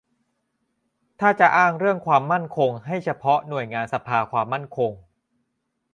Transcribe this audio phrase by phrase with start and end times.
[1.19, 4.91] ถ้าจะอ้างเรื่องความมั่นคงให้เฉพาะหน่วยงานสภาความมั่นคง